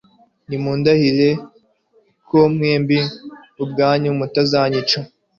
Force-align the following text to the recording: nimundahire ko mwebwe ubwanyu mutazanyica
nimundahire 0.47 1.29
ko 2.29 2.39
mwebwe 2.53 2.99
ubwanyu 3.63 4.09
mutazanyica 4.19 4.99